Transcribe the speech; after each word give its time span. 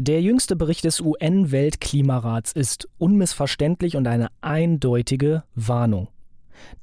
Der 0.00 0.22
jüngste 0.22 0.54
Bericht 0.54 0.84
des 0.84 1.00
UN-Weltklimarats 1.00 2.52
ist 2.52 2.88
unmissverständlich 2.98 3.96
und 3.96 4.06
eine 4.06 4.28
eindeutige 4.40 5.42
Warnung. 5.56 6.06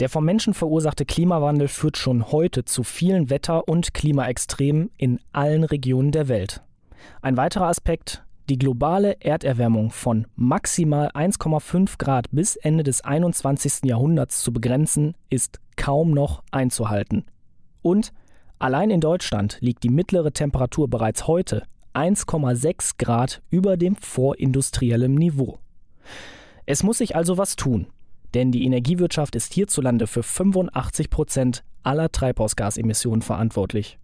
Der 0.02 0.10
vom 0.10 0.26
Menschen 0.26 0.54
verursachte 0.54 1.06
Klimawandel 1.06 1.70
führt 1.70 1.96
schon 1.96 2.34
heute 2.34 2.66
zu 2.66 2.84
vielen 2.84 3.30
Wetter- 3.30 3.70
und 3.70 3.94
Klimaextremen 3.94 4.92
in 4.98 5.22
allen 5.32 5.64
Regionen 5.64 6.12
der 6.12 6.28
Welt. 6.28 6.62
Ein 7.22 7.38
weiterer 7.38 7.68
Aspekt, 7.68 8.26
die 8.50 8.58
globale 8.58 9.16
Erderwärmung 9.22 9.92
von 9.92 10.28
maximal 10.36 11.08
1,5 11.12 11.98
Grad 11.98 12.28
bis 12.32 12.58
Ende 12.58 12.84
des 12.84 13.00
21. 13.00 13.86
Jahrhunderts 13.86 14.44
zu 14.44 14.52
begrenzen, 14.52 15.16
ist 15.30 15.62
kaum 15.78 16.12
noch 16.12 16.44
einzuhalten. 16.52 17.24
Und 17.82 18.12
allein 18.60 18.90
in 18.90 19.00
Deutschland 19.00 19.56
liegt 19.62 19.84
die 19.84 19.90
mittlere 19.90 20.34
Temperatur 20.34 20.90
bereits 20.90 21.28
heute 21.28 21.64
1,6 21.96 22.98
Grad 22.98 23.42
über 23.50 23.78
dem 23.78 23.96
vorindustriellen 23.96 25.16
Niveau. 25.16 25.60
Es 26.66 26.84
muss 26.84 26.98
sich 26.98 27.16
also 27.16 27.38
was 27.38 27.56
tun, 27.56 27.88
denn 28.34 28.52
die 28.52 28.66
Energiewirtschaft 28.66 29.36
ist 29.36 29.54
hierzulande 29.54 30.08
für 30.08 30.24
85 30.24 31.10
Prozent 31.10 31.64
aller 31.84 32.12
Treibhausgasemissionen 32.12 33.22
verantwortlich. 33.22 33.98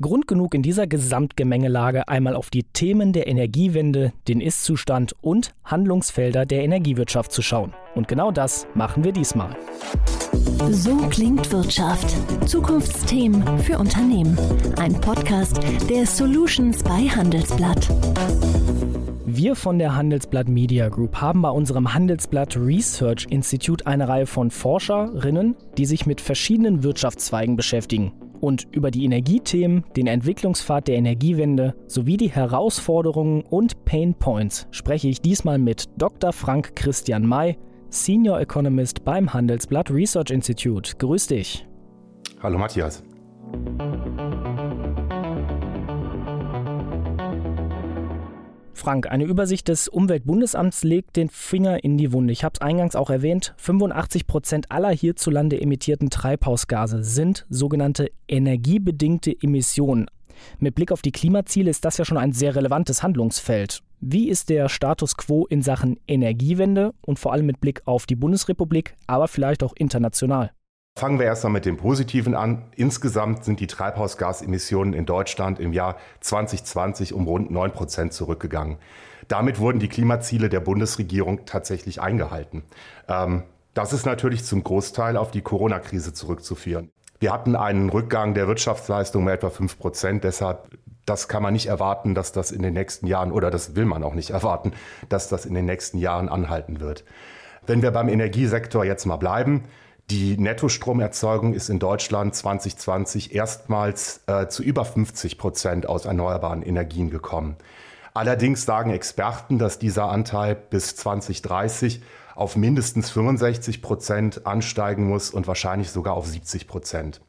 Grund 0.00 0.26
genug 0.26 0.54
in 0.54 0.62
dieser 0.62 0.86
Gesamtgemengelage 0.86 2.08
einmal 2.08 2.34
auf 2.34 2.48
die 2.48 2.62
Themen 2.62 3.12
der 3.12 3.26
Energiewende, 3.26 4.14
den 4.28 4.40
Ist-Zustand 4.40 5.14
und 5.20 5.54
Handlungsfelder 5.62 6.46
der 6.46 6.64
Energiewirtschaft 6.64 7.30
zu 7.32 7.42
schauen. 7.42 7.74
Und 7.94 8.08
genau 8.08 8.30
das 8.30 8.66
machen 8.74 9.04
wir 9.04 9.12
diesmal. 9.12 9.54
So 10.70 10.96
klingt 11.08 11.52
Wirtschaft. 11.52 12.16
Zukunftsthemen 12.48 13.58
für 13.58 13.78
Unternehmen. 13.78 14.38
Ein 14.78 14.94
Podcast 14.94 15.60
der 15.90 16.06
Solutions 16.06 16.82
bei 16.82 17.02
Handelsblatt. 17.08 17.88
Wir 19.26 19.54
von 19.54 19.78
der 19.78 19.96
Handelsblatt 19.96 20.48
Media 20.48 20.88
Group 20.88 21.16
haben 21.16 21.42
bei 21.42 21.50
unserem 21.50 21.92
Handelsblatt 21.92 22.56
Research 22.56 23.26
Institute 23.28 23.86
eine 23.86 24.08
Reihe 24.08 24.26
von 24.26 24.50
Forscherinnen, 24.50 25.56
die 25.76 25.84
sich 25.84 26.06
mit 26.06 26.22
verschiedenen 26.22 26.82
Wirtschaftszweigen 26.82 27.56
beschäftigen 27.56 28.12
und 28.40 28.66
über 28.72 28.90
die 28.90 29.04
Energiethemen, 29.04 29.84
den 29.96 30.06
Entwicklungspfad 30.06 30.88
der 30.88 30.96
Energiewende 30.96 31.74
sowie 31.86 32.16
die 32.16 32.30
Herausforderungen 32.30 33.42
und 33.42 33.84
Pain 33.84 34.14
Points 34.14 34.66
spreche 34.70 35.08
ich 35.08 35.20
diesmal 35.20 35.58
mit 35.58 35.84
Dr. 35.98 36.32
Frank 36.32 36.74
Christian 36.74 37.26
May, 37.26 37.56
Senior 37.90 38.40
Economist 38.40 39.04
beim 39.04 39.32
Handelsblatt 39.32 39.90
Research 39.90 40.30
Institute. 40.30 40.96
Grüß 40.98 41.26
dich. 41.28 41.66
Hallo 42.42 42.58
Matthias. 42.58 43.02
Frank, 48.72 49.10
eine 49.10 49.24
Übersicht 49.24 49.68
des 49.68 49.88
Umweltbundesamts 49.88 50.84
legt 50.84 51.16
den 51.16 51.28
Finger 51.28 51.84
in 51.84 51.98
die 51.98 52.12
Wunde. 52.12 52.32
Ich 52.32 52.44
habe 52.44 52.54
es 52.54 52.60
eingangs 52.60 52.96
auch 52.96 53.10
erwähnt, 53.10 53.54
85 53.58 54.26
Prozent 54.26 54.70
aller 54.70 54.90
hierzulande 54.90 55.60
emittierten 55.60 56.10
Treibhausgase 56.10 57.02
sind 57.02 57.46
sogenannte 57.50 58.10
energiebedingte 58.28 59.36
Emissionen. 59.42 60.06
Mit 60.58 60.74
Blick 60.74 60.92
auf 60.92 61.02
die 61.02 61.12
Klimaziele 61.12 61.70
ist 61.70 61.84
das 61.84 61.98
ja 61.98 62.04
schon 62.04 62.18
ein 62.18 62.32
sehr 62.32 62.56
relevantes 62.56 63.02
Handlungsfeld. 63.02 63.82
Wie 64.00 64.28
ist 64.28 64.48
der 64.48 64.70
Status 64.70 65.16
quo 65.16 65.46
in 65.46 65.60
Sachen 65.60 66.00
Energiewende 66.08 66.94
und 67.02 67.18
vor 67.18 67.32
allem 67.32 67.46
mit 67.46 67.60
Blick 67.60 67.82
auf 67.84 68.06
die 68.06 68.16
Bundesrepublik, 68.16 68.94
aber 69.06 69.28
vielleicht 69.28 69.62
auch 69.62 69.74
international? 69.76 70.52
Fangen 71.00 71.18
wir 71.18 71.24
erstmal 71.24 71.54
mit 71.54 71.64
dem 71.64 71.78
Positiven 71.78 72.34
an. 72.34 72.66
Insgesamt 72.76 73.42
sind 73.46 73.58
die 73.58 73.66
Treibhausgasemissionen 73.66 74.92
in 74.92 75.06
Deutschland 75.06 75.58
im 75.58 75.72
Jahr 75.72 75.96
2020 76.20 77.14
um 77.14 77.26
rund 77.26 77.50
9 77.50 77.72
Prozent 77.72 78.12
zurückgegangen. 78.12 78.76
Damit 79.26 79.60
wurden 79.60 79.78
die 79.78 79.88
Klimaziele 79.88 80.50
der 80.50 80.60
Bundesregierung 80.60 81.46
tatsächlich 81.46 82.02
eingehalten. 82.02 82.64
Ähm, 83.08 83.44
das 83.72 83.94
ist 83.94 84.04
natürlich 84.04 84.44
zum 84.44 84.62
Großteil 84.62 85.16
auf 85.16 85.30
die 85.30 85.40
Corona-Krise 85.40 86.12
zurückzuführen. 86.12 86.90
Wir 87.18 87.32
hatten 87.32 87.56
einen 87.56 87.88
Rückgang 87.88 88.34
der 88.34 88.46
Wirtschaftsleistung 88.46 89.22
um 89.22 89.28
etwa 89.28 89.48
5 89.48 89.78
Prozent. 89.78 90.22
Deshalb, 90.22 90.68
das 91.06 91.28
kann 91.28 91.42
man 91.42 91.54
nicht 91.54 91.68
erwarten, 91.68 92.14
dass 92.14 92.32
das 92.32 92.52
in 92.52 92.60
den 92.60 92.74
nächsten 92.74 93.06
Jahren, 93.06 93.32
oder 93.32 93.50
das 93.50 93.74
will 93.74 93.86
man 93.86 94.02
auch 94.02 94.12
nicht 94.12 94.32
erwarten, 94.32 94.72
dass 95.08 95.30
das 95.30 95.46
in 95.46 95.54
den 95.54 95.64
nächsten 95.64 95.96
Jahren 95.96 96.28
anhalten 96.28 96.78
wird. 96.78 97.06
Wenn 97.66 97.80
wir 97.80 97.90
beim 97.90 98.10
Energiesektor 98.10 98.84
jetzt 98.84 99.06
mal 99.06 99.16
bleiben, 99.16 99.64
die 100.10 100.36
Nettostromerzeugung 100.36 101.54
ist 101.54 101.70
in 101.70 101.78
Deutschland 101.78 102.34
2020 102.34 103.34
erstmals 103.34 104.20
äh, 104.26 104.48
zu 104.48 104.62
über 104.62 104.84
50 104.84 105.38
Prozent 105.38 105.88
aus 105.88 106.04
erneuerbaren 106.04 106.62
Energien 106.62 107.10
gekommen. 107.10 107.56
Allerdings 108.12 108.64
sagen 108.64 108.90
Experten, 108.90 109.58
dass 109.58 109.78
dieser 109.78 110.10
Anteil 110.10 110.56
bis 110.56 110.96
2030 110.96 112.02
auf 112.34 112.56
mindestens 112.56 113.10
65 113.10 113.82
Prozent 113.82 114.46
ansteigen 114.46 115.06
muss 115.06 115.30
und 115.30 115.46
wahrscheinlich 115.46 115.90
sogar 115.90 116.14
auf 116.14 116.26
70 116.26 116.66
Prozent. 116.66 117.20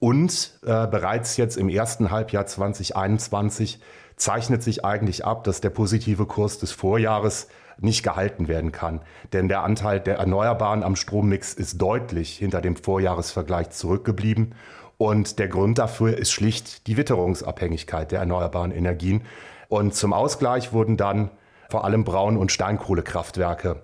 Und 0.00 0.58
äh, 0.62 0.88
bereits 0.88 1.36
jetzt 1.36 1.56
im 1.56 1.68
ersten 1.68 2.10
Halbjahr 2.10 2.46
2021 2.46 3.80
zeichnet 4.16 4.64
sich 4.64 4.84
eigentlich 4.84 5.24
ab, 5.24 5.44
dass 5.44 5.60
der 5.60 5.70
positive 5.70 6.26
Kurs 6.26 6.58
des 6.58 6.72
Vorjahres 6.72 7.46
nicht 7.78 8.02
gehalten 8.02 8.48
werden 8.48 8.72
kann. 8.72 9.00
Denn 9.32 9.48
der 9.48 9.62
Anteil 9.62 10.00
der 10.00 10.16
Erneuerbaren 10.16 10.82
am 10.82 10.96
Strommix 10.96 11.54
ist 11.54 11.80
deutlich 11.80 12.36
hinter 12.36 12.60
dem 12.60 12.76
Vorjahresvergleich 12.76 13.70
zurückgeblieben. 13.70 14.54
Und 14.98 15.38
der 15.38 15.48
Grund 15.48 15.78
dafür 15.78 16.16
ist 16.16 16.32
schlicht 16.32 16.86
die 16.86 16.96
Witterungsabhängigkeit 16.96 18.12
der 18.12 18.20
erneuerbaren 18.20 18.70
Energien. 18.70 19.22
Und 19.68 19.94
zum 19.94 20.12
Ausgleich 20.12 20.72
wurden 20.72 20.96
dann 20.96 21.30
vor 21.70 21.84
allem 21.84 22.04
Braun- 22.04 22.36
und 22.36 22.52
Steinkohlekraftwerke 22.52 23.82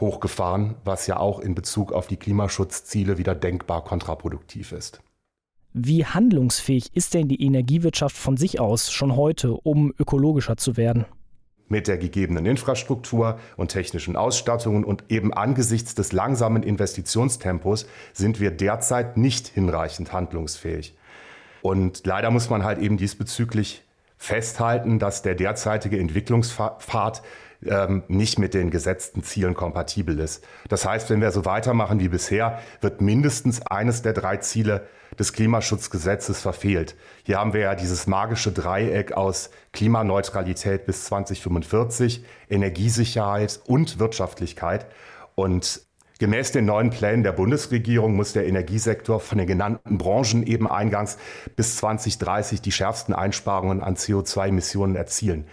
hochgefahren, 0.00 0.76
was 0.84 1.06
ja 1.06 1.18
auch 1.18 1.40
in 1.40 1.54
Bezug 1.54 1.92
auf 1.92 2.06
die 2.06 2.16
Klimaschutzziele 2.16 3.18
wieder 3.18 3.34
denkbar 3.34 3.84
kontraproduktiv 3.84 4.72
ist. 4.72 5.00
Wie 5.72 6.06
handlungsfähig 6.06 6.96
ist 6.96 7.12
denn 7.12 7.28
die 7.28 7.42
Energiewirtschaft 7.42 8.16
von 8.16 8.38
sich 8.38 8.60
aus 8.60 8.90
schon 8.90 9.14
heute, 9.14 9.52
um 9.52 9.92
ökologischer 9.98 10.56
zu 10.56 10.78
werden? 10.78 11.04
Mit 11.68 11.88
der 11.88 11.98
gegebenen 11.98 12.46
Infrastruktur 12.46 13.38
und 13.56 13.68
technischen 13.72 14.16
Ausstattungen 14.16 14.84
und 14.84 15.04
eben 15.08 15.32
angesichts 15.32 15.94
des 15.94 16.12
langsamen 16.12 16.62
Investitionstempos 16.62 17.86
sind 18.12 18.40
wir 18.40 18.50
derzeit 18.50 19.16
nicht 19.16 19.48
hinreichend 19.48 20.12
handlungsfähig. 20.12 20.96
Und 21.62 22.06
leider 22.06 22.30
muss 22.30 22.48
man 22.50 22.62
halt 22.62 22.78
eben 22.78 22.96
diesbezüglich 22.96 23.82
festhalten, 24.16 24.98
dass 24.98 25.22
der 25.22 25.34
derzeitige 25.34 25.98
Entwicklungspfad 25.98 27.22
ähm, 27.64 28.02
nicht 28.08 28.38
mit 28.38 28.54
den 28.54 28.70
gesetzten 28.70 29.22
Zielen 29.22 29.54
kompatibel 29.54 30.18
ist. 30.18 30.44
Das 30.68 30.84
heißt, 30.86 31.10
wenn 31.10 31.20
wir 31.20 31.30
so 31.30 31.44
weitermachen 31.44 32.00
wie 32.00 32.08
bisher, 32.08 32.60
wird 32.80 33.00
mindestens 33.00 33.62
eines 33.62 34.02
der 34.02 34.12
drei 34.12 34.36
Ziele 34.38 34.86
des 35.18 35.32
Klimaschutzgesetzes 35.32 36.40
verfehlt. 36.40 36.96
Hier 37.24 37.38
haben 37.38 37.52
wir 37.52 37.60
ja 37.60 37.74
dieses 37.74 38.06
magische 38.06 38.52
Dreieck 38.52 39.12
aus 39.12 39.50
Klimaneutralität 39.72 40.84
bis 40.86 41.04
2045, 41.04 42.24
Energiesicherheit 42.50 43.60
und 43.66 43.98
Wirtschaftlichkeit. 43.98 44.86
Und 45.34 45.85
Gemäß 46.18 46.50
den 46.50 46.64
neuen 46.64 46.88
Plänen 46.88 47.24
der 47.24 47.32
Bundesregierung 47.32 48.16
muss 48.16 48.32
der 48.32 48.46
Energiesektor 48.46 49.20
von 49.20 49.36
den 49.36 49.46
genannten 49.46 49.98
Branchen 49.98 50.46
eben 50.46 50.66
eingangs 50.66 51.18
bis 51.56 51.76
2030 51.76 52.62
die 52.62 52.72
schärfsten 52.72 53.14
Einsparungen 53.14 53.82
an 53.82 53.96
CO2-Emissionen 53.96 54.96
erzielen. 54.96 55.44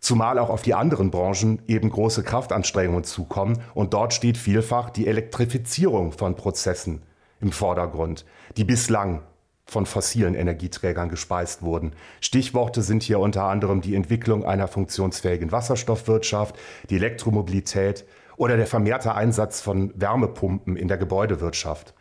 Zumal 0.00 0.38
auch 0.38 0.48
auf 0.48 0.62
die 0.62 0.74
anderen 0.74 1.10
Branchen 1.10 1.60
eben 1.66 1.90
große 1.90 2.22
Kraftanstrengungen 2.22 3.02
zukommen 3.02 3.62
und 3.74 3.94
dort 3.94 4.14
steht 4.14 4.36
vielfach 4.36 4.90
die 4.90 5.08
Elektrifizierung 5.08 6.12
von 6.12 6.36
Prozessen 6.36 7.02
im 7.40 7.50
Vordergrund, 7.50 8.24
die 8.56 8.64
bislang 8.64 9.22
von 9.64 9.86
fossilen 9.86 10.36
Energieträgern 10.36 11.08
gespeist 11.08 11.62
wurden. 11.62 11.94
Stichworte 12.20 12.82
sind 12.82 13.02
hier 13.02 13.18
unter 13.18 13.44
anderem 13.44 13.80
die 13.80 13.96
Entwicklung 13.96 14.44
einer 14.44 14.68
funktionsfähigen 14.68 15.50
Wasserstoffwirtschaft, 15.50 16.56
die 16.90 16.96
Elektromobilität, 16.96 18.04
oder 18.36 18.56
der 18.56 18.66
vermehrte 18.66 19.14
Einsatz 19.14 19.60
von 19.60 19.92
Wärmepumpen 19.94 20.76
in 20.76 20.88
der 20.88 20.98
Gebäudewirtschaft. 20.98 21.94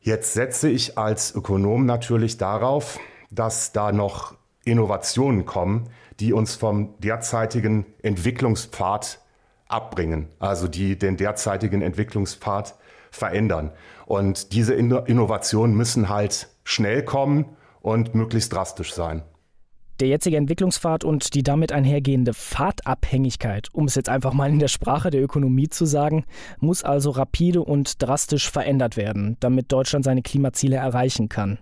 Jetzt 0.00 0.32
setze 0.32 0.68
ich 0.68 0.96
als 0.96 1.34
Ökonom 1.34 1.84
natürlich 1.84 2.36
darauf, 2.38 2.98
dass 3.30 3.72
da 3.72 3.92
noch 3.92 4.36
Innovationen 4.64 5.44
kommen, 5.44 5.90
die 6.20 6.32
uns 6.32 6.54
vom 6.56 6.98
derzeitigen 7.00 7.86
Entwicklungspfad 8.02 9.20
abbringen, 9.68 10.28
also 10.38 10.66
die 10.68 10.98
den 10.98 11.16
derzeitigen 11.16 11.82
Entwicklungspfad 11.82 12.76
verändern. 13.10 13.72
Und 14.06 14.52
diese 14.52 14.74
Innovationen 14.74 15.76
müssen 15.76 16.08
halt 16.08 16.48
schnell 16.64 17.04
kommen 17.04 17.56
und 17.80 18.14
möglichst 18.14 18.52
drastisch 18.52 18.94
sein. 18.94 19.22
Der 20.00 20.06
jetzige 20.06 20.36
Entwicklungspfad 20.36 21.02
und 21.02 21.34
die 21.34 21.42
damit 21.42 21.72
einhergehende 21.72 22.32
Pfadabhängigkeit, 22.32 23.68
um 23.72 23.86
es 23.86 23.96
jetzt 23.96 24.08
einfach 24.08 24.32
mal 24.32 24.48
in 24.48 24.60
der 24.60 24.68
Sprache 24.68 25.10
der 25.10 25.22
Ökonomie 25.22 25.68
zu 25.68 25.86
sagen, 25.86 26.24
muss 26.60 26.84
also 26.84 27.10
rapide 27.10 27.62
und 27.62 28.00
drastisch 28.00 28.48
verändert 28.48 28.96
werden, 28.96 29.36
damit 29.40 29.72
Deutschland 29.72 30.04
seine 30.04 30.22
Klimaziele 30.22 30.76
erreichen 30.76 31.28
kann. 31.28 31.58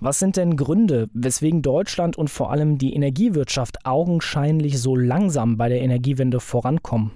Was 0.00 0.18
sind 0.18 0.36
denn 0.36 0.56
Gründe, 0.56 1.08
weswegen 1.12 1.62
Deutschland 1.62 2.16
und 2.16 2.28
vor 2.28 2.50
allem 2.50 2.78
die 2.78 2.94
Energiewirtschaft 2.94 3.86
augenscheinlich 3.86 4.80
so 4.80 4.96
langsam 4.96 5.56
bei 5.56 5.68
der 5.68 5.80
Energiewende 5.80 6.40
vorankommen? 6.40 7.12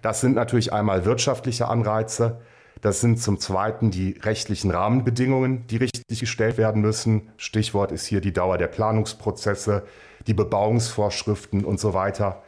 Das 0.00 0.20
sind 0.20 0.34
natürlich 0.34 0.72
einmal 0.72 1.04
wirtschaftliche 1.04 1.68
Anreize. 1.68 2.40
Das 2.82 3.00
sind 3.00 3.22
zum 3.22 3.38
Zweiten 3.38 3.92
die 3.92 4.18
rechtlichen 4.22 4.72
Rahmenbedingungen, 4.72 5.68
die 5.68 5.76
richtig 5.76 6.18
gestellt 6.18 6.58
werden 6.58 6.82
müssen. 6.82 7.30
Stichwort 7.36 7.92
ist 7.92 8.06
hier 8.06 8.20
die 8.20 8.32
Dauer 8.32 8.58
der 8.58 8.66
Planungsprozesse, 8.66 9.84
die 10.26 10.34
Bebauungsvorschriften 10.34 11.64
und 11.64 11.78
so 11.78 11.94
weiter. 11.94 12.42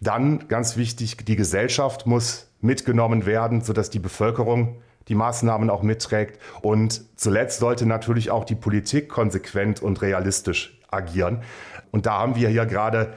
Dann 0.00 0.46
ganz 0.46 0.76
wichtig, 0.76 1.16
die 1.24 1.34
Gesellschaft 1.34 2.06
muss 2.06 2.46
mitgenommen 2.60 3.26
werden, 3.26 3.60
sodass 3.60 3.90
die 3.90 3.98
Bevölkerung 3.98 4.80
die 5.08 5.16
Maßnahmen 5.16 5.68
auch 5.68 5.82
mitträgt. 5.82 6.40
Und 6.60 7.02
zuletzt 7.16 7.58
sollte 7.58 7.84
natürlich 7.84 8.30
auch 8.30 8.44
die 8.44 8.54
Politik 8.54 9.08
konsequent 9.08 9.82
und 9.82 10.00
realistisch 10.00 10.78
agieren. 10.92 11.42
Und 11.90 12.06
da 12.06 12.20
haben 12.20 12.36
wir 12.36 12.48
hier 12.48 12.66
gerade 12.66 13.14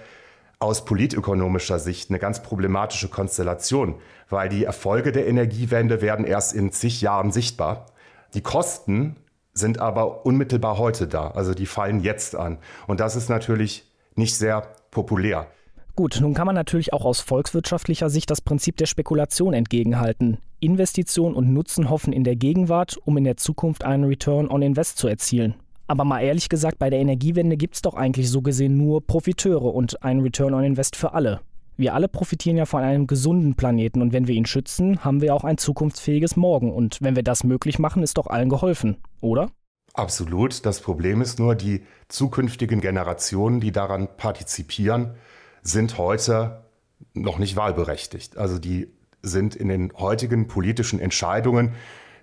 aus 0.66 0.84
politökonomischer 0.84 1.78
Sicht 1.80 2.10
eine 2.10 2.20
ganz 2.20 2.42
problematische 2.42 3.08
Konstellation, 3.08 3.96
weil 4.30 4.50
die 4.50 4.66
Erfolge 4.66 5.12
der 5.12 5.28
Energiewende 5.28 6.02
werden 6.02 6.26
erst 6.26 6.54
in 6.54 6.72
zig 6.72 7.02
Jahren 7.02 7.32
sichtbar. 7.32 7.86
Die 8.34 8.42
Kosten 8.42 9.16
sind 9.54 9.80
aber 9.80 10.26
unmittelbar 10.26 10.80
heute 10.80 11.08
da, 11.08 11.30
also 11.30 11.54
die 11.54 11.68
fallen 11.68 12.02
jetzt 12.02 12.36
an. 12.36 12.58
Und 12.88 13.00
das 13.00 13.16
ist 13.16 13.30
natürlich 13.30 13.90
nicht 14.16 14.36
sehr 14.36 14.68
populär. 14.90 15.48
Gut, 15.96 16.18
nun 16.20 16.34
kann 16.34 16.48
man 16.48 16.56
natürlich 16.56 16.92
auch 16.92 17.06
aus 17.06 17.22
volkswirtschaftlicher 17.22 18.10
Sicht 18.10 18.30
das 18.32 18.42
Prinzip 18.42 18.76
der 18.78 18.88
Spekulation 18.88 19.54
entgegenhalten. 19.54 20.40
Investition 20.60 21.36
und 21.36 21.54
Nutzen 21.54 21.90
hoffen 21.90 22.12
in 22.12 22.24
der 22.24 22.36
Gegenwart, 22.36 22.98
um 23.06 23.16
in 23.18 23.24
der 23.24 23.38
Zukunft 23.38 23.86
einen 23.86 24.04
Return 24.04 24.50
on 24.50 24.62
Invest 24.62 24.98
zu 24.98 25.08
erzielen. 25.08 25.56
Aber 25.88 26.04
mal 26.04 26.22
ehrlich 26.22 26.50
gesagt, 26.50 26.80
bei 26.80 26.90
der 26.90 27.00
Energiewende 27.00 27.58
gibt 27.58 27.76
es 27.76 27.82
doch 27.82 27.94
eigentlich 27.94 28.30
so 28.30 28.42
gesehen 28.42 28.78
nur 28.78 29.06
Profiteure 29.06 29.74
und 29.74 30.02
einen 30.04 30.22
Return 30.22 30.54
on 30.54 30.64
Invest 30.64 30.96
für 30.96 31.14
alle. 31.14 31.42
Wir 31.78 31.94
alle 31.94 32.08
profitieren 32.08 32.58
ja 32.58 32.66
von 32.66 32.84
einem 32.84 33.06
gesunden 33.06 33.56
Planeten 33.56 34.02
und 34.02 34.14
wenn 34.14 34.28
wir 34.28 34.36
ihn 34.36 34.46
schützen, 34.46 35.04
haben 35.04 35.22
wir 35.22 35.36
auch 35.36 35.44
ein 35.44 35.58
zukunftsfähiges 35.58 36.38
Morgen. 36.38 36.72
Und 36.72 37.00
wenn 37.02 37.16
wir 37.16 37.24
das 37.24 37.44
möglich 37.44 37.80
machen, 37.80 38.02
ist 38.02 38.18
doch 38.18 38.28
allen 38.28 38.50
geholfen, 38.50 38.98
oder? 39.20 39.50
Absolut. 39.94 40.66
Das 40.66 40.80
Problem 40.80 41.22
ist 41.22 41.38
nur, 41.38 41.56
die 41.56 41.84
zukünftigen 42.08 42.82
Generationen, 42.82 43.60
die 43.60 43.72
daran 43.72 44.08
partizipieren, 44.18 45.16
sind 45.62 45.98
heute 45.98 46.66
noch 47.14 47.40
nicht 47.40 47.56
wahlberechtigt. 47.56 48.38
Also 48.38 48.58
die 48.58 48.88
sind 49.22 49.56
in 49.56 49.68
den 49.68 49.92
heutigen 49.98 50.48
politischen 50.48 51.00
Entscheidungen 51.00 51.74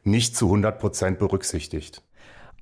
nicht 0.05 0.37
zu 0.37 0.47
100 0.47 0.79
Prozent 0.79 1.19
berücksichtigt. 1.19 2.03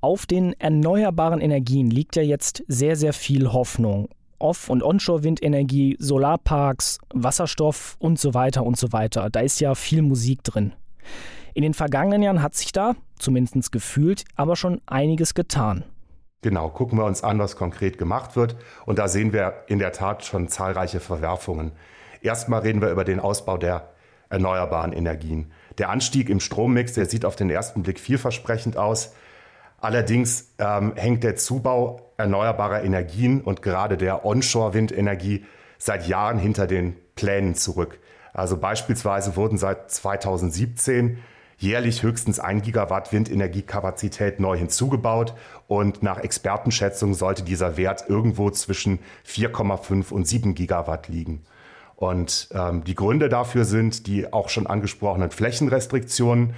Auf 0.03 0.25
den 0.25 0.59
erneuerbaren 0.59 1.41
Energien 1.41 1.91
liegt 1.91 2.15
ja 2.15 2.23
jetzt 2.23 2.63
sehr, 2.67 2.95
sehr 2.95 3.13
viel 3.13 3.53
Hoffnung. 3.53 4.09
Off- 4.39 4.67
und 4.67 4.81
Onshore-Windenergie, 4.81 5.95
Solarparks, 5.99 6.97
Wasserstoff 7.13 7.97
und 7.99 8.19
so 8.19 8.33
weiter 8.33 8.63
und 8.65 8.77
so 8.77 8.91
weiter. 8.91 9.29
Da 9.29 9.41
ist 9.41 9.59
ja 9.59 9.75
viel 9.75 10.01
Musik 10.01 10.43
drin. 10.43 10.73
In 11.53 11.61
den 11.61 11.75
vergangenen 11.75 12.23
Jahren 12.23 12.41
hat 12.41 12.55
sich 12.55 12.71
da, 12.71 12.95
zumindest 13.19 13.71
gefühlt, 13.71 14.25
aber 14.35 14.55
schon 14.55 14.81
einiges 14.87 15.35
getan. 15.35 15.83
Genau, 16.41 16.69
gucken 16.69 16.97
wir 16.97 17.05
uns 17.05 17.23
an, 17.23 17.37
was 17.37 17.55
konkret 17.55 17.99
gemacht 17.99 18.35
wird. 18.35 18.55
Und 18.87 18.97
da 18.97 19.07
sehen 19.07 19.33
wir 19.33 19.65
in 19.67 19.77
der 19.77 19.91
Tat 19.91 20.25
schon 20.25 20.47
zahlreiche 20.47 20.99
Verwerfungen. 20.99 21.73
Erstmal 22.23 22.61
reden 22.61 22.81
wir 22.81 22.89
über 22.89 23.03
den 23.03 23.19
Ausbau 23.19 23.57
der 23.57 23.91
erneuerbaren 24.29 24.93
Energien. 24.93 25.51
Der 25.77 25.91
Anstieg 25.91 26.27
im 26.29 26.39
Strommix, 26.39 26.93
der 26.93 27.05
sieht 27.05 27.23
auf 27.23 27.35
den 27.35 27.51
ersten 27.51 27.83
Blick 27.83 27.99
vielversprechend 27.99 28.77
aus. 28.77 29.13
Allerdings 29.81 30.53
ähm, 30.59 30.93
hängt 30.95 31.23
der 31.23 31.35
Zubau 31.35 32.13
erneuerbarer 32.17 32.83
Energien 32.83 33.41
und 33.41 33.63
gerade 33.63 33.97
der 33.97 34.25
Onshore-Windenergie 34.25 35.43
seit 35.79 36.07
Jahren 36.07 36.37
hinter 36.37 36.67
den 36.67 36.95
Plänen 37.15 37.55
zurück. 37.55 37.99
Also 38.31 38.57
beispielsweise 38.57 39.35
wurden 39.35 39.57
seit 39.57 39.91
2017 39.91 41.17
jährlich 41.57 42.03
höchstens 42.03 42.39
ein 42.39 42.61
Gigawatt 42.61 43.11
Windenergiekapazität 43.11 44.39
neu 44.39 44.55
hinzugebaut 44.55 45.33
und 45.67 46.03
nach 46.03 46.19
Expertenschätzung 46.19 47.15
sollte 47.15 47.43
dieser 47.43 47.75
Wert 47.75 48.05
irgendwo 48.07 48.51
zwischen 48.51 48.99
4,5 49.27 50.11
und 50.11 50.27
7 50.27 50.53
Gigawatt 50.53 51.07
liegen. 51.07 51.43
Und 51.95 52.49
ähm, 52.53 52.83
die 52.83 52.95
Gründe 52.95 53.29
dafür 53.29 53.65
sind 53.65 54.07
die 54.07 54.31
auch 54.31 54.49
schon 54.49 54.65
angesprochenen 54.65 55.29
Flächenrestriktionen, 55.29 56.55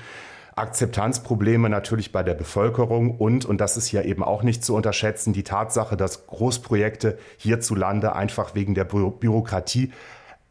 Akzeptanzprobleme 0.55 1.69
natürlich 1.69 2.11
bei 2.11 2.21
der 2.23 2.35
Bevölkerung 2.35 3.17
und, 3.17 3.45
und 3.45 3.59
das 3.59 3.77
ist 3.77 3.91
ja 3.91 4.01
eben 4.03 4.23
auch 4.23 4.43
nicht 4.43 4.63
zu 4.63 4.75
unterschätzen, 4.75 5.33
die 5.33 5.43
Tatsache, 5.43 5.97
dass 5.97 6.27
Großprojekte 6.27 7.17
hierzulande 7.37 8.15
einfach 8.15 8.53
wegen 8.53 8.75
der 8.75 8.83
Bü 8.83 9.09
Bürokratie 9.09 9.91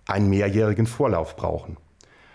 einen 0.07 0.29
mehrjährigen 0.29 0.87
Vorlauf 0.87 1.37
brauchen. 1.37 1.77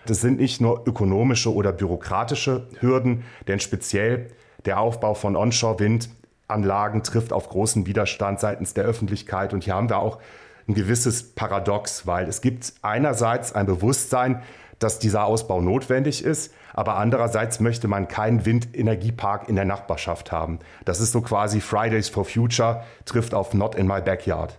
Das 0.06 0.22
sind 0.22 0.38
nicht 0.38 0.60
nur 0.60 0.86
ökonomische 0.86 1.52
oder 1.52 1.72
bürokratische 1.72 2.66
Hürden, 2.80 3.24
denn 3.46 3.60
speziell 3.60 4.28
der 4.64 4.80
Aufbau 4.80 5.12
von 5.12 5.36
Onshore-Windanlagen 5.36 7.02
trifft 7.02 7.32
auf 7.32 7.50
großen 7.50 7.86
Widerstand 7.86 8.40
seitens 8.40 8.72
der 8.72 8.84
Öffentlichkeit. 8.84 9.52
Und 9.52 9.64
hier 9.64 9.74
haben 9.74 9.90
wir 9.90 9.98
auch 9.98 10.18
ein 10.66 10.74
gewisses 10.74 11.34
Paradox, 11.34 12.06
weil 12.06 12.26
es 12.26 12.40
gibt 12.40 12.72
einerseits 12.80 13.52
ein 13.54 13.66
Bewusstsein, 13.66 14.42
dass 14.78 14.98
dieser 14.98 15.24
Ausbau 15.24 15.60
notwendig 15.60 16.24
ist, 16.24 16.52
aber 16.74 16.96
andererseits 16.96 17.60
möchte 17.60 17.88
man 17.88 18.08
keinen 18.08 18.46
Windenergiepark 18.46 19.48
in 19.48 19.56
der 19.56 19.64
Nachbarschaft 19.64 20.30
haben. 20.32 20.60
Das 20.84 21.00
ist 21.00 21.12
so 21.12 21.20
quasi 21.20 21.60
Fridays 21.60 22.08
for 22.08 22.24
Future 22.24 22.84
trifft 23.04 23.34
auf 23.34 23.54
Not 23.54 23.74
in 23.74 23.86
my 23.86 24.00
backyard. 24.00 24.58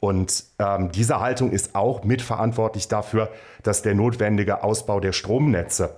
Und 0.00 0.44
ähm, 0.60 0.92
diese 0.92 1.20
Haltung 1.20 1.50
ist 1.50 1.74
auch 1.74 2.04
mitverantwortlich 2.04 2.86
dafür, 2.88 3.30
dass 3.62 3.82
der 3.82 3.94
notwendige 3.94 4.62
Ausbau 4.62 5.00
der 5.00 5.12
Stromnetze, 5.12 5.96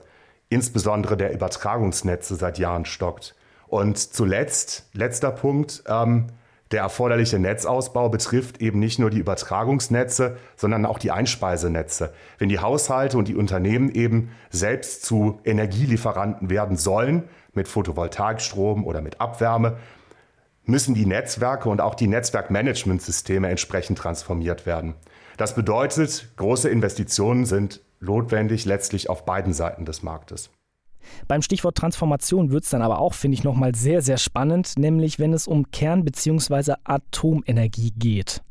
insbesondere 0.48 1.16
der 1.16 1.32
Übertragungsnetze, 1.32 2.36
seit 2.36 2.58
Jahren 2.58 2.86
stockt. 2.86 3.34
Und 3.68 3.98
zuletzt, 3.98 4.88
letzter 4.94 5.30
Punkt, 5.30 5.84
ähm, 5.86 6.28
der 6.70 6.82
erforderliche 6.82 7.38
Netzausbau 7.38 8.08
betrifft 8.08 8.60
eben 8.60 8.78
nicht 8.78 8.98
nur 8.98 9.10
die 9.10 9.18
Übertragungsnetze, 9.18 10.36
sondern 10.56 10.86
auch 10.86 10.98
die 10.98 11.10
Einspeisenetze. 11.10 12.12
Wenn 12.38 12.48
die 12.48 12.60
Haushalte 12.60 13.18
und 13.18 13.26
die 13.26 13.34
Unternehmen 13.34 13.90
eben 13.90 14.30
selbst 14.50 15.04
zu 15.04 15.40
Energielieferanten 15.44 16.48
werden 16.48 16.76
sollen, 16.76 17.24
mit 17.52 17.66
Photovoltaikstrom 17.66 18.86
oder 18.86 19.00
mit 19.00 19.20
Abwärme, 19.20 19.78
müssen 20.64 20.94
die 20.94 21.06
Netzwerke 21.06 21.68
und 21.68 21.80
auch 21.80 21.96
die 21.96 22.06
Netzwerkmanagementsysteme 22.06 23.48
entsprechend 23.48 23.98
transformiert 23.98 24.66
werden. 24.66 24.94
Das 25.36 25.56
bedeutet, 25.56 26.28
große 26.36 26.68
Investitionen 26.68 27.46
sind 27.46 27.80
notwendig 27.98 28.64
letztlich 28.64 29.10
auf 29.10 29.24
beiden 29.24 29.52
Seiten 29.52 29.84
des 29.84 30.04
Marktes. 30.04 30.50
Beim 31.28 31.42
Stichwort 31.42 31.76
Transformation 31.76 32.50
wird 32.50 32.64
es 32.64 32.70
dann 32.70 32.82
aber 32.82 32.98
auch, 32.98 33.14
finde 33.14 33.36
ich, 33.36 33.44
nochmal 33.44 33.74
sehr, 33.74 34.02
sehr 34.02 34.18
spannend, 34.18 34.74
nämlich 34.78 35.18
wenn 35.18 35.32
es 35.32 35.46
um 35.46 35.70
Kern- 35.70 36.04
bzw. 36.04 36.74
Atomenergie 36.84 37.92
geht. 37.96 38.42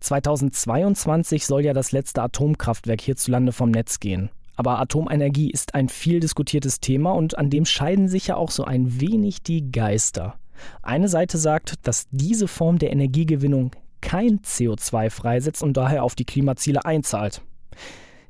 2022 0.00 1.46
soll 1.46 1.64
ja 1.64 1.72
das 1.72 1.92
letzte 1.92 2.22
Atomkraftwerk 2.22 3.00
hierzulande 3.00 3.52
vom 3.52 3.70
Netz 3.70 4.00
gehen. 4.00 4.30
Aber 4.56 4.78
Atomenergie 4.78 5.50
ist 5.50 5.74
ein 5.74 5.88
viel 5.88 6.20
diskutiertes 6.20 6.80
Thema 6.80 7.12
und 7.12 7.38
an 7.38 7.50
dem 7.50 7.64
scheiden 7.64 8.08
sich 8.08 8.26
ja 8.26 8.36
auch 8.36 8.50
so 8.50 8.64
ein 8.64 9.00
wenig 9.00 9.42
die 9.42 9.72
Geister. 9.72 10.34
Eine 10.82 11.08
Seite 11.08 11.38
sagt, 11.38 11.86
dass 11.86 12.08
diese 12.10 12.48
Form 12.48 12.78
der 12.78 12.92
Energiegewinnung 12.92 13.70
kein 14.00 14.40
CO2 14.40 15.10
freisetzt 15.10 15.62
und 15.62 15.76
daher 15.76 16.04
auf 16.04 16.14
die 16.14 16.24
Klimaziele 16.24 16.84
einzahlt. 16.84 17.42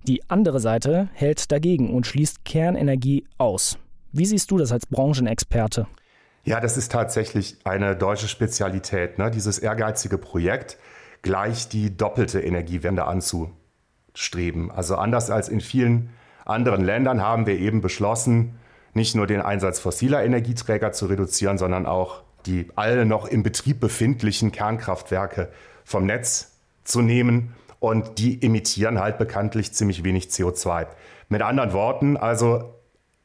Die 0.07 0.29
andere 0.31 0.61
Seite 0.61 1.09
hält 1.13 1.53
dagegen 1.53 1.95
und 1.95 2.07
schließt 2.07 2.45
Kernenergie 2.45 3.25
aus. 3.39 3.79
Wie 4.13 4.27
siehst 4.27 4.51
du 4.51 4.59
das 4.59 4.73
als 4.73 4.87
Branchenexperte? 4.87 5.87
Ja, 6.45 6.61
das 6.61 6.77
ist 6.77 6.91
tatsächlich 6.91 7.59
eine 7.65 7.97
deutsche 7.97 8.27
Spezialität, 8.27 9.19
ne? 9.19 9.31
dieses 9.31 9.59
ehrgeizige 9.59 10.17
Projekt, 10.17 10.79
gleich 11.23 11.69
die 11.69 11.97
doppelte 11.97 12.41
Energiewende 12.41 13.05
anzustreben. 13.05 14.71
Also 14.71 14.97
anders 14.97 15.31
als 15.31 15.51
in 15.51 15.61
vielen 15.61 16.11
anderen 16.47 16.83
Ländern 16.83 17.21
haben 17.21 17.47
wir 17.47 17.59
eben 17.59 17.83
beschlossen, 17.83 18.59
nicht 18.95 19.15
nur 19.15 19.27
den 19.27 19.43
Einsatz 19.43 19.79
fossiler 19.79 20.25
Energieträger 20.25 20.93
zu 20.93 21.07
reduzieren, 21.07 21.59
sondern 21.59 21.87
auch 21.87 22.23
die 22.47 22.69
alle 22.75 23.05
noch 23.05 23.27
im 23.27 23.43
Betrieb 23.43 23.79
befindlichen 23.79 24.51
Kernkraftwerke 24.51 25.51
vom 25.85 26.07
Netz 26.07 26.53
zu 26.85 27.03
nehmen. 27.03 27.55
Und 27.81 28.19
die 28.19 28.41
emittieren 28.43 29.01
halt 29.01 29.19
bekanntlich 29.19 29.73
ziemlich 29.73 30.05
wenig 30.05 30.27
CO2. 30.27 30.87
Mit 31.29 31.43
anderen 31.43 31.73
Worten, 31.73 32.17
also 32.17 32.75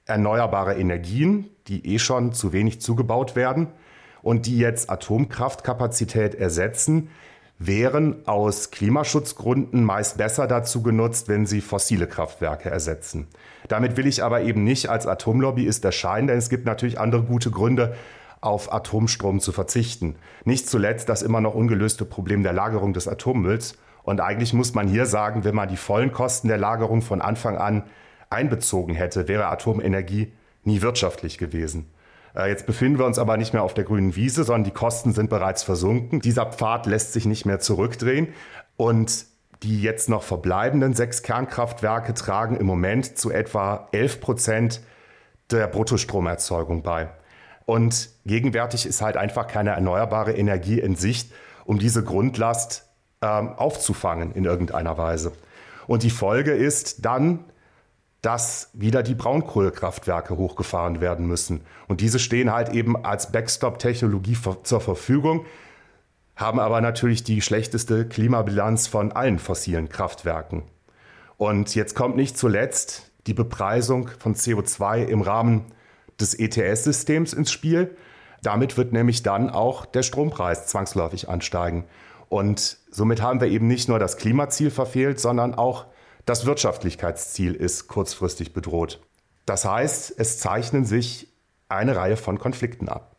erneuerbare 0.05 0.75
Energien, 0.75 1.49
die 1.67 1.93
eh 1.93 1.99
schon 1.99 2.33
zu 2.33 2.53
wenig 2.53 2.81
zugebaut 2.81 3.35
werden 3.35 3.67
und 4.21 4.45
die 4.45 4.57
jetzt 4.57 4.89
Atomkraftkapazität 4.89 6.35
ersetzen, 6.35 7.09
wären 7.57 8.27
aus 8.27 8.71
Klimaschutzgründen 8.71 9.83
meist 9.83 10.17
besser 10.17 10.47
dazu 10.47 10.83
genutzt, 10.83 11.27
wenn 11.27 11.45
sie 11.45 11.61
fossile 11.61 12.07
Kraftwerke 12.07 12.69
ersetzen. 12.69 13.27
Damit 13.67 13.97
will 13.97 14.07
ich 14.07 14.23
aber 14.23 14.41
eben 14.41 14.63
nicht 14.63 14.89
als 14.89 15.07
Atomlobbyist 15.07 15.83
erscheinen, 15.85 16.27
denn 16.27 16.37
es 16.37 16.49
gibt 16.49 16.65
natürlich 16.65 16.99
andere 16.99 17.23
gute 17.23 17.51
Gründe, 17.51 17.95
auf 18.41 18.71
Atomstrom 18.71 19.39
zu 19.39 19.51
verzichten. 19.51 20.15
Nicht 20.43 20.69
zuletzt 20.69 21.09
das 21.09 21.23
immer 21.23 21.41
noch 21.41 21.55
ungelöste 21.55 22.05
Problem 22.05 22.43
der 22.43 22.53
Lagerung 22.53 22.93
des 22.93 23.07
Atommülls. 23.07 23.75
Und 24.05 24.21
eigentlich 24.21 24.53
muss 24.53 24.73
man 24.73 24.87
hier 24.87 25.05
sagen, 25.05 25.43
wenn 25.43 25.55
man 25.55 25.67
die 25.67 25.77
vollen 25.77 26.11
Kosten 26.11 26.47
der 26.47 26.57
Lagerung 26.57 27.01
von 27.01 27.21
Anfang 27.21 27.57
an 27.57 27.83
einbezogen 28.29 28.93
hätte, 28.93 29.27
wäre 29.27 29.47
Atomenergie 29.47 30.31
nie 30.63 30.81
wirtschaftlich 30.81 31.37
gewesen. 31.37 31.91
Äh, 32.35 32.49
jetzt 32.49 32.65
befinden 32.65 32.99
wir 32.99 33.05
uns 33.05 33.19
aber 33.19 33.37
nicht 33.37 33.53
mehr 33.53 33.63
auf 33.63 33.73
der 33.73 33.83
grünen 33.83 34.15
Wiese, 34.15 34.43
sondern 34.43 34.63
die 34.63 34.71
Kosten 34.71 35.13
sind 35.13 35.29
bereits 35.29 35.63
versunken. 35.63 36.21
Dieser 36.21 36.45
Pfad 36.45 36.85
lässt 36.85 37.13
sich 37.13 37.25
nicht 37.25 37.45
mehr 37.45 37.59
zurückdrehen. 37.59 38.29
Und 38.77 39.25
die 39.63 39.81
jetzt 39.81 40.09
noch 40.09 40.21
verbleibenden 40.21 40.93
sechs 40.93 41.23
Kernkraftwerke 41.23 42.13
tragen 42.13 42.57
im 42.57 42.67
Moment 42.67 43.17
zu 43.17 43.31
etwa 43.31 43.87
11 43.91 44.21
Prozent 44.21 44.81
der 45.49 45.67
Bruttostromerzeugung 45.67 46.83
bei. 46.83 47.09
Und 47.65 48.09
gegenwärtig 48.25 48.85
ist 48.85 49.01
halt 49.01 49.17
einfach 49.17 49.47
keine 49.47 49.71
erneuerbare 49.71 50.33
Energie 50.33 50.79
in 50.79 50.95
Sicht, 50.95 51.31
um 51.63 51.79
diese 51.79 52.03
Grundlast 52.03 52.84
ähm, 53.25 53.53
aufzufangen 53.57 54.31
in 54.33 54.45
irgendeiner 54.45 54.97
Weise. 54.97 55.31
Und 55.87 56.03
die 56.03 56.11
Folge 56.11 56.51
ist 56.51 57.05
dann, 57.05 57.45
dass 58.21 58.69
wieder 58.73 59.03
die 59.03 59.15
Braunkohlekraftwerke 59.15 60.37
hochgefahren 60.37 61.01
werden 61.01 61.27
müssen. 61.27 61.61
Und 61.87 62.01
diese 62.01 62.19
stehen 62.19 62.51
halt 62.51 62.69
eben 62.69 63.03
als 63.05 63.31
Backstop-Technologie 63.31 64.37
zur 64.63 64.81
Verfügung, 64.81 65.45
haben 66.35 66.59
aber 66.59 66.81
natürlich 66.81 67.23
die 67.23 67.41
schlechteste 67.41 68.07
Klimabilanz 68.07 68.87
von 68.87 69.11
allen 69.11 69.39
fossilen 69.39 69.89
Kraftwerken. 69.89 70.63
Und 71.37 71.75
jetzt 71.75 71.95
kommt 71.95 72.15
nicht 72.15 72.37
zuletzt 72.37 73.11
die 73.27 73.33
Bepreisung 73.33 74.09
von 74.19 74.35
CO2 74.35 75.05
im 75.05 75.21
Rahmen 75.21 75.65
des 76.19 76.33
ETS-Systems 76.33 77.33
ins 77.33 77.51
Spiel. 77.51 77.95
Damit 78.41 78.77
wird 78.77 78.93
nämlich 78.93 79.23
dann 79.23 79.49
auch 79.49 79.85
der 79.85 80.03
Strompreis 80.03 80.67
zwangsläufig 80.67 81.29
ansteigen. 81.29 81.85
Und 82.35 82.79
somit 82.91 83.21
haben 83.21 83.39
wir 83.39 83.47
eben 83.47 83.65
nicht 83.65 83.87
nur 83.87 83.97
das 83.97 84.17
Klimaziel 84.17 84.69
verfehlt, 84.69 85.21
sondern 85.21 85.55
auch 85.55 85.85
das 86.25 86.45
Wirtschaftlichkeitsziel 86.45 87.53
ist 87.53 87.87
kurzfristig 87.87 88.51
bedroht. 88.51 88.99
Das 89.45 89.63
heißt, 89.63 90.15
es 90.17 90.37
zeichnen 90.37 90.83
sich 90.83 91.29
eine 91.69 91.95
Reihe 91.95 92.17
von 92.17 92.37
Konflikten 92.37 92.89
ab. 92.89 93.15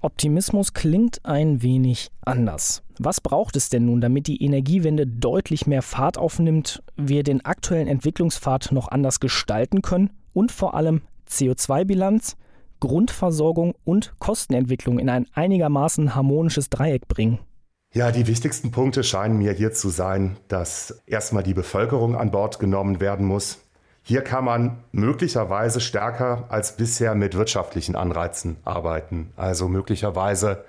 Optimismus 0.00 0.74
klingt 0.74 1.24
ein 1.24 1.62
wenig 1.62 2.10
anders. 2.22 2.82
Was 2.98 3.20
braucht 3.20 3.54
es 3.54 3.68
denn 3.68 3.84
nun, 3.84 4.00
damit 4.00 4.26
die 4.26 4.42
Energiewende 4.42 5.06
deutlich 5.06 5.68
mehr 5.68 5.82
Fahrt 5.82 6.18
aufnimmt, 6.18 6.82
wir 6.96 7.22
den 7.22 7.44
aktuellen 7.44 7.86
Entwicklungspfad 7.86 8.72
noch 8.72 8.88
anders 8.88 9.20
gestalten 9.20 9.82
können 9.82 10.10
und 10.32 10.50
vor 10.50 10.74
allem 10.74 11.02
CO2-Bilanz, 11.30 12.36
Grundversorgung 12.80 13.76
und 13.84 14.14
Kostenentwicklung 14.18 14.98
in 14.98 15.10
ein 15.10 15.28
einigermaßen 15.32 16.16
harmonisches 16.16 16.70
Dreieck 16.70 17.06
bringen? 17.06 17.38
Ja, 17.94 18.10
die 18.10 18.26
wichtigsten 18.26 18.70
Punkte 18.70 19.04
scheinen 19.04 19.36
mir 19.36 19.52
hier 19.52 19.72
zu 19.72 19.90
sein, 19.90 20.38
dass 20.48 21.02
erstmal 21.04 21.42
die 21.42 21.52
Bevölkerung 21.52 22.16
an 22.16 22.30
Bord 22.30 22.58
genommen 22.58 23.00
werden 23.00 23.26
muss, 23.26 23.58
hier 24.02 24.22
kann 24.22 24.46
man 24.46 24.82
möglicherweise 24.92 25.78
stärker 25.78 26.46
als 26.48 26.78
bisher 26.78 27.14
mit 27.14 27.36
wirtschaftlichen 27.36 27.94
Anreizen 27.94 28.56
arbeiten. 28.64 29.34
Also 29.36 29.68
möglicherweise 29.68 30.64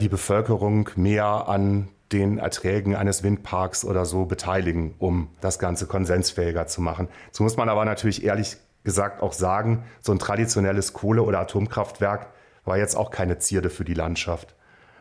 die 0.00 0.08
Bevölkerung 0.08 0.88
mehr 0.96 1.48
an 1.48 1.90
den 2.12 2.38
Erträgen 2.38 2.96
eines 2.96 3.22
Windparks 3.22 3.84
oder 3.84 4.06
so 4.06 4.24
beteiligen, 4.24 4.94
um 4.98 5.28
das 5.42 5.58
Ganze 5.58 5.86
konsensfähiger 5.86 6.66
zu 6.66 6.80
machen. 6.80 7.08
Jetzt 7.26 7.40
muss 7.40 7.58
man 7.58 7.68
aber 7.68 7.84
natürlich 7.84 8.24
ehrlich 8.24 8.56
gesagt 8.84 9.22
auch 9.22 9.34
sagen, 9.34 9.84
so 10.00 10.12
ein 10.12 10.18
traditionelles 10.18 10.94
Kohle- 10.94 11.24
oder 11.24 11.40
Atomkraftwerk 11.40 12.28
war 12.64 12.78
jetzt 12.78 12.96
auch 12.96 13.10
keine 13.10 13.38
Zierde 13.38 13.68
für 13.68 13.84
die 13.84 13.92
Landschaft. 13.92 14.54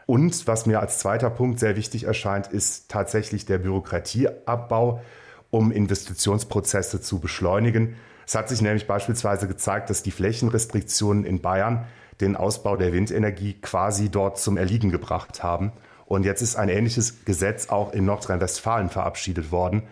Und 0.05 0.47
was 0.47 0.65
mir 0.65 0.79
als 0.79 0.99
zweiter 0.99 1.29
Punkt 1.29 1.59
sehr 1.59 1.75
wichtig 1.75 2.03
erscheint, 2.03 2.47
ist 2.47 2.89
tatsächlich 2.89 3.45
der 3.45 3.57
Bürokratieabbau 3.59 5.01
um 5.53 5.71
Investitionsprozesse 5.71 6.99
zu 6.99 7.19
beschleunigen. 7.19 7.95
Es 8.25 8.33
hat 8.33 8.49
sich 8.49 8.61
nämlich 8.61 8.87
beispielsweise 8.87 9.47
gezeigt, 9.47 9.91
dass 9.91 10.01
die 10.01 10.09
Flächenrestriktionen 10.09 11.25
in 11.25 11.41
Bayern 11.41 11.85
den 12.21 12.35
Ausbau 12.35 12.75
der 12.75 12.91
Windenergie 12.91 13.53
quasi 13.61 14.09
dort 14.09 14.39
zum 14.39 14.57
Erliegen 14.57 14.89
gebracht 14.89 15.43
haben. 15.43 15.71
Und 16.05 16.25
jetzt 16.25 16.41
ist 16.41 16.55
ein 16.55 16.69
ähnliches 16.69 17.23
Gesetz 17.25 17.69
auch 17.69 17.93
in 17.93 18.05
Nordrhein-Westfalen 18.05 18.89
verabschiedet 18.89 19.51
worden. 19.51 19.83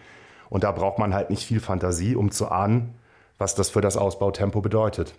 Und 0.49 0.63
da 0.63 0.71
braucht 0.71 0.97
man 0.97 1.13
halt 1.13 1.29
nicht 1.29 1.45
viel 1.45 1.59
Fantasie, 1.59 2.15
um 2.15 2.31
zu 2.31 2.49
ahnen, 2.49 2.95
was 3.37 3.53
das 3.53 3.69
für 3.69 3.81
das 3.81 3.97
Ausbautempo 3.97 4.61
bedeutet. 4.61 5.13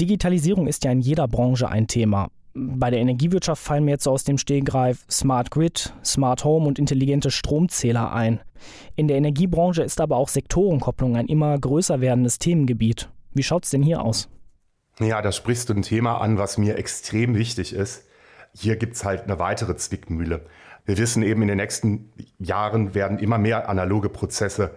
Digitalisierung 0.00 0.68
ist 0.68 0.84
ja 0.84 0.92
in 0.92 1.00
jeder 1.00 1.26
Branche 1.26 1.68
ein 1.68 1.88
Thema. 1.88 2.28
Bei 2.52 2.90
der 2.90 2.98
Energiewirtschaft 2.98 3.62
fallen 3.62 3.84
mir 3.84 3.92
jetzt 3.92 4.08
aus 4.08 4.24
dem 4.24 4.36
Stehgreif 4.36 5.04
Smart 5.08 5.52
Grid, 5.52 5.94
Smart 6.04 6.44
Home 6.44 6.66
und 6.66 6.80
intelligente 6.80 7.30
Stromzähler 7.30 8.12
ein. 8.12 8.40
In 8.96 9.06
der 9.06 9.16
Energiebranche 9.16 9.82
ist 9.82 10.00
aber 10.00 10.16
auch 10.16 10.28
Sektorenkopplung 10.28 11.16
ein 11.16 11.26
immer 11.26 11.56
größer 11.58 12.00
werdendes 12.00 12.38
Themengebiet. 12.38 13.08
Wie 13.32 13.44
schaut 13.44 13.64
es 13.64 13.70
denn 13.70 13.82
hier 13.82 14.02
aus? 14.02 14.28
Ja, 14.98 15.22
da 15.22 15.30
sprichst 15.30 15.68
du 15.68 15.74
ein 15.74 15.82
Thema 15.82 16.20
an, 16.20 16.38
was 16.38 16.58
mir 16.58 16.76
extrem 16.76 17.36
wichtig 17.36 17.72
ist. 17.72 18.06
Hier 18.52 18.76
gibt 18.76 18.96
es 18.96 19.04
halt 19.04 19.22
eine 19.22 19.38
weitere 19.38 19.76
Zwickmühle. 19.76 20.44
Wir 20.84 20.98
wissen 20.98 21.22
eben, 21.22 21.42
in 21.42 21.48
den 21.48 21.58
nächsten 21.58 22.12
Jahren 22.38 22.94
werden 22.94 23.18
immer 23.18 23.38
mehr 23.38 23.68
analoge 23.68 24.08
Prozesse 24.08 24.74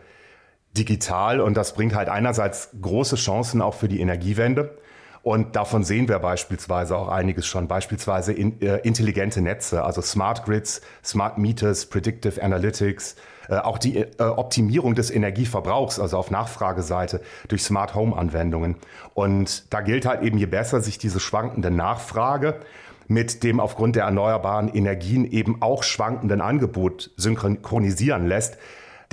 digital 0.78 1.42
und 1.42 1.56
das 1.56 1.74
bringt 1.74 1.96
halt 1.96 2.10
einerseits 2.10 2.70
große 2.80 3.16
Chancen 3.16 3.62
auch 3.62 3.74
für 3.74 3.88
die 3.88 4.00
Energiewende. 4.00 4.78
Und 5.24 5.56
davon 5.56 5.86
sehen 5.86 6.10
wir 6.10 6.20
beispielsweise 6.20 6.98
auch 6.98 7.08
einiges 7.08 7.48
schon, 7.48 7.70
beispielsweise 7.70 8.34
in, 8.34 8.62
äh, 8.62 8.80
intelligente 8.80 9.42
Netze, 9.42 9.84
also 9.84 10.02
Smart 10.02 10.44
Grids, 10.44 10.82
Smart 11.02 11.38
Meters, 11.38 11.86
Predictive 11.86 12.44
Analytics, 12.44 13.16
äh, 13.48 13.56
auch 13.56 13.78
die 13.78 14.00
äh, 14.00 14.10
Optimierung 14.20 14.96
des 14.96 15.12
Energieverbrauchs, 15.12 15.98
also 15.98 16.18
auf 16.18 16.30
Nachfrageseite 16.30 17.22
durch 17.48 17.64
Smart 17.64 17.96
Home 17.96 18.18
Anwendungen. 18.18 18.76
Und 19.14 19.74
da 19.74 19.80
gilt 19.80 20.06
halt 20.06 20.24
eben, 20.24 20.38
je 20.38 20.46
besser 20.46 20.82
sich 20.82 20.98
diese 20.98 21.22
schwankende 21.22 21.72
Nachfrage 21.72 22.60
mit 23.08 23.44
dem 23.44 23.62
aufgrund 23.62 23.96
der 23.96 24.04
erneuerbaren 24.04 24.68
Energien 24.68 25.24
eben 25.24 25.62
auch 25.62 25.84
schwankenden 25.84 26.42
Angebot 26.42 27.12
synchronisieren 27.16 28.28
lässt, 28.28 28.58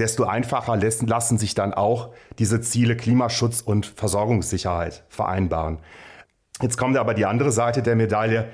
desto 0.00 0.24
einfacher 0.24 0.76
lassen 0.76 1.38
sich 1.38 1.54
dann 1.54 1.74
auch 1.74 2.10
diese 2.38 2.60
Ziele 2.60 2.96
Klimaschutz 2.96 3.60
und 3.60 3.86
Versorgungssicherheit 3.86 5.04
vereinbaren. 5.08 5.78
Jetzt 6.62 6.76
kommt 6.76 6.96
aber 6.96 7.14
die 7.14 7.26
andere 7.26 7.52
Seite 7.52 7.82
der 7.82 7.96
Medaille. 7.96 8.48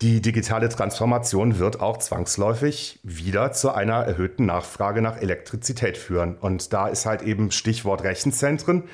Die 0.00 0.22
digitale 0.22 0.68
Transformation 0.68 1.58
wird 1.58 1.80
auch 1.80 1.96
zwangsläufig 1.96 3.00
wieder 3.02 3.50
zu 3.50 3.74
einer 3.74 3.96
erhöhten 4.04 4.46
Nachfrage 4.46 5.02
nach 5.02 5.16
Elektrizität 5.16 5.98
führen. 5.98 6.36
Und 6.36 6.72
da 6.72 6.86
ist 6.86 7.04
halt 7.04 7.22
eben 7.22 7.50
Stichwort 7.50 8.04
Rechenzentren. 8.04 8.84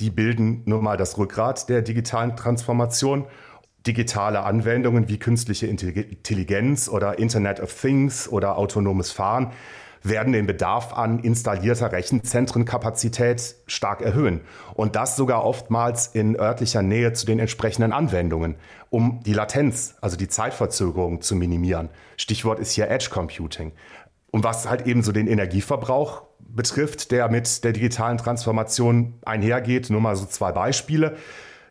Die 0.00 0.10
bilden 0.10 0.62
nun 0.66 0.84
mal 0.84 0.98
das 0.98 1.16
Rückgrat 1.16 1.70
der 1.70 1.80
digitalen 1.80 2.36
Transformation. 2.36 3.26
Digitale 3.86 4.42
Anwendungen 4.42 5.08
wie 5.08 5.18
künstliche 5.18 5.66
Intelligenz 5.66 6.90
oder 6.90 7.18
Internet 7.18 7.60
of 7.60 7.72
Things 7.72 8.28
oder 8.28 8.58
autonomes 8.58 9.10
Fahren 9.10 9.52
werden 10.02 10.32
den 10.32 10.46
Bedarf 10.46 10.92
an 10.92 11.20
installierter 11.20 11.92
Rechenzentrenkapazität 11.92 13.56
stark 13.66 14.00
erhöhen. 14.00 14.40
Und 14.74 14.96
das 14.96 15.16
sogar 15.16 15.44
oftmals 15.44 16.08
in 16.08 16.38
örtlicher 16.38 16.82
Nähe 16.82 17.12
zu 17.12 17.26
den 17.26 17.38
entsprechenden 17.38 17.92
Anwendungen, 17.92 18.56
um 18.88 19.20
die 19.24 19.34
Latenz, 19.34 19.94
also 20.00 20.16
die 20.16 20.28
Zeitverzögerung 20.28 21.20
zu 21.20 21.36
minimieren. 21.36 21.90
Stichwort 22.16 22.60
ist 22.60 22.72
hier 22.72 22.88
Edge 22.88 23.08
Computing. 23.10 23.72
Und 24.30 24.44
was 24.44 24.68
halt 24.68 24.86
eben 24.86 25.02
so 25.02 25.12
den 25.12 25.26
Energieverbrauch 25.26 26.22
betrifft, 26.38 27.10
der 27.10 27.28
mit 27.28 27.64
der 27.64 27.72
digitalen 27.72 28.18
Transformation 28.18 29.14
einhergeht, 29.24 29.90
nur 29.90 30.00
mal 30.00 30.16
so 30.16 30.26
zwei 30.26 30.52
Beispiele. 30.52 31.16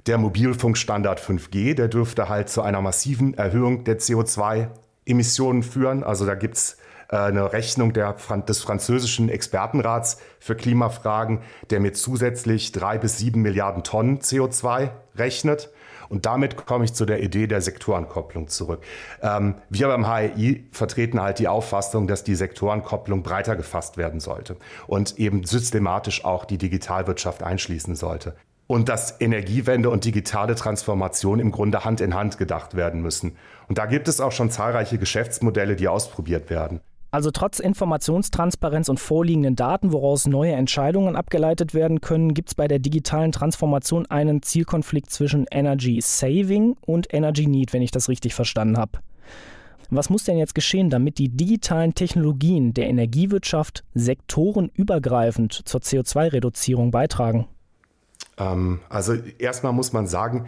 Der 0.07 0.17
Mobilfunkstandard 0.17 1.19
5G, 1.19 1.73
der 1.75 1.87
dürfte 1.87 2.29
halt 2.29 2.49
zu 2.49 2.61
einer 2.61 2.81
massiven 2.81 3.33
Erhöhung 3.33 3.83
der 3.83 3.99
CO2-Emissionen 3.99 5.63
führen. 5.63 6.03
Also 6.03 6.25
da 6.25 6.35
gibt's 6.35 6.77
eine 7.09 7.51
Rechnung 7.53 7.93
der, 7.93 8.15
des 8.47 8.61
französischen 8.61 9.29
Expertenrats 9.29 10.19
für 10.39 10.55
Klimafragen, 10.55 11.41
der 11.69 11.79
mit 11.79 11.97
zusätzlich 11.97 12.71
drei 12.71 12.97
bis 12.97 13.17
sieben 13.17 13.41
Milliarden 13.41 13.83
Tonnen 13.83 14.19
CO2 14.19 14.91
rechnet. 15.15 15.69
Und 16.09 16.25
damit 16.25 16.65
komme 16.65 16.85
ich 16.85 16.93
zu 16.93 17.05
der 17.05 17.21
Idee 17.21 17.45
der 17.47 17.61
Sektorenkopplung 17.61 18.47
zurück. 18.47 18.81
Ähm, 19.21 19.55
wir 19.69 19.87
beim 19.87 20.07
HRI 20.07 20.67
vertreten 20.71 21.21
halt 21.21 21.37
die 21.37 21.47
Auffassung, 21.47 22.07
dass 22.07 22.23
die 22.23 22.35
Sektorenkopplung 22.35 23.21
breiter 23.21 23.55
gefasst 23.55 23.97
werden 23.97 24.19
sollte 24.19 24.57
und 24.87 25.19
eben 25.19 25.43
systematisch 25.43 26.25
auch 26.25 26.45
die 26.45 26.57
Digitalwirtschaft 26.57 27.43
einschließen 27.43 27.95
sollte. 27.95 28.35
Und 28.65 28.89
dass 28.89 29.19
Energiewende 29.19 29.89
und 29.89 30.05
digitale 30.05 30.55
Transformation 30.55 31.39
im 31.39 31.51
Grunde 31.51 31.85
Hand 31.85 32.01
in 32.01 32.13
Hand 32.13 32.37
gedacht 32.37 32.75
werden 32.75 33.01
müssen. 33.01 33.35
Und 33.67 33.77
da 33.79 33.87
gibt 33.87 34.07
es 34.07 34.19
auch 34.21 34.31
schon 34.31 34.51
zahlreiche 34.51 34.99
Geschäftsmodelle, 34.99 35.75
die 35.75 35.87
ausprobiert 35.87 36.51
werden. 36.51 36.79
Also 37.11 37.31
trotz 37.31 37.59
Informationstransparenz 37.59 38.87
und 38.87 38.99
vorliegenden 38.99 39.55
Daten, 39.55 39.91
woraus 39.91 40.27
neue 40.27 40.53
Entscheidungen 40.53 41.15
abgeleitet 41.15 41.73
werden 41.73 42.01
können, 42.01 42.35
gibt 42.35 42.49
es 42.49 42.55
bei 42.55 42.67
der 42.67 42.77
digitalen 42.77 43.31
Transformation 43.31 44.05
einen 44.05 44.43
Zielkonflikt 44.43 45.09
zwischen 45.09 45.45
Energy 45.49 45.99
Saving 46.01 46.75
und 46.81 47.11
Energy 47.11 47.47
Need, 47.47 47.73
wenn 47.73 47.81
ich 47.81 47.91
das 47.91 48.09
richtig 48.09 48.35
verstanden 48.35 48.77
habe. 48.77 48.99
Was 49.89 50.11
muss 50.11 50.23
denn 50.23 50.37
jetzt 50.37 50.53
geschehen, 50.53 50.91
damit 50.91 51.17
die 51.17 51.29
digitalen 51.29 51.95
Technologien 51.95 52.75
der 52.75 52.87
Energiewirtschaft 52.87 53.83
sektorenübergreifend 53.95 55.67
zur 55.67 55.81
CO2-Reduzierung 55.81 56.91
beitragen? 56.91 57.47
Ähm, 58.37 58.81
also 58.87 59.15
erstmal 59.39 59.73
muss 59.73 59.93
man 59.93 60.05
sagen, 60.05 60.47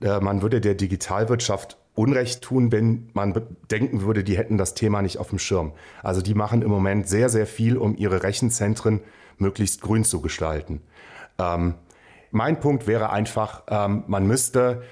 äh, 0.00 0.20
man 0.20 0.40
würde 0.40 0.62
der 0.62 0.74
Digitalwirtschaft 0.74 1.76
Unrecht 1.98 2.42
tun, 2.42 2.70
wenn 2.70 3.10
man 3.12 3.34
denken 3.70 4.02
würde, 4.02 4.22
die 4.22 4.38
hätten 4.38 4.56
das 4.56 4.74
Thema 4.74 5.02
nicht 5.02 5.18
auf 5.18 5.30
dem 5.30 5.40
Schirm. 5.40 5.72
Also 6.02 6.22
die 6.22 6.34
machen 6.34 6.62
im 6.62 6.70
Moment 6.70 7.08
sehr, 7.08 7.28
sehr 7.28 7.46
viel, 7.46 7.76
um 7.76 7.96
ihre 7.96 8.22
Rechenzentren 8.22 9.00
möglichst 9.36 9.80
grün 9.80 10.04
zu 10.04 10.20
gestalten. 10.20 10.80
Ähm, 11.38 11.74
mein 12.30 12.60
Punkt 12.60 12.86
wäre 12.86 13.10
einfach, 13.10 13.64
ähm, 13.68 14.04
man 14.06 14.26
müsste 14.26 14.82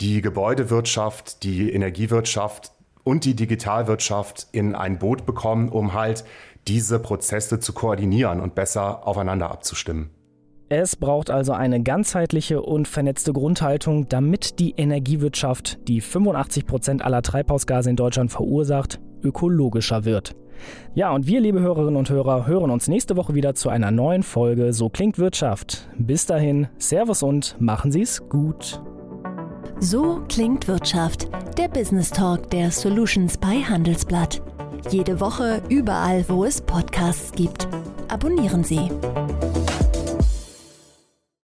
die 0.00 0.22
Gebäudewirtschaft, 0.22 1.44
die 1.44 1.72
Energiewirtschaft 1.72 2.72
und 3.04 3.24
die 3.24 3.36
Digitalwirtschaft 3.36 4.48
in 4.50 4.74
ein 4.74 4.98
Boot 4.98 5.24
bekommen, 5.24 5.68
um 5.68 5.94
halt 5.94 6.24
diese 6.66 6.98
Prozesse 6.98 7.60
zu 7.60 7.74
koordinieren 7.74 8.40
und 8.40 8.56
besser 8.56 9.06
aufeinander 9.06 9.52
abzustimmen. 9.52 10.10
Es 10.68 10.96
braucht 10.96 11.30
also 11.30 11.52
eine 11.52 11.80
ganzheitliche 11.80 12.60
und 12.60 12.88
vernetzte 12.88 13.32
Grundhaltung, 13.32 14.08
damit 14.08 14.58
die 14.58 14.72
Energiewirtschaft, 14.76 15.78
die 15.86 16.00
85 16.00 16.66
Prozent 16.66 17.04
aller 17.04 17.22
Treibhausgase 17.22 17.88
in 17.88 17.94
Deutschland 17.94 18.32
verursacht, 18.32 18.98
ökologischer 19.22 20.04
wird. 20.04 20.34
Ja, 20.94 21.12
und 21.12 21.28
wir, 21.28 21.40
liebe 21.40 21.60
Hörerinnen 21.60 21.94
und 21.96 22.10
Hörer, 22.10 22.48
hören 22.48 22.70
uns 22.70 22.88
nächste 22.88 23.16
Woche 23.16 23.34
wieder 23.34 23.54
zu 23.54 23.68
einer 23.68 23.92
neuen 23.92 24.24
Folge 24.24 24.72
So 24.72 24.88
klingt 24.88 25.18
Wirtschaft. 25.18 25.88
Bis 25.98 26.26
dahin, 26.26 26.66
Servus 26.78 27.22
und 27.22 27.54
machen 27.60 27.92
Sie 27.92 28.02
es 28.02 28.28
gut. 28.28 28.82
So 29.78 30.22
klingt 30.28 30.66
Wirtschaft, 30.66 31.28
der 31.58 31.68
Business 31.68 32.10
Talk 32.10 32.50
der 32.50 32.72
Solutions 32.72 33.38
bei 33.38 33.62
Handelsblatt. 33.62 34.42
Jede 34.90 35.20
Woche 35.20 35.62
überall, 35.68 36.24
wo 36.28 36.44
es 36.44 36.60
Podcasts 36.60 37.30
gibt. 37.30 37.68
Abonnieren 38.08 38.64
Sie. 38.64 38.90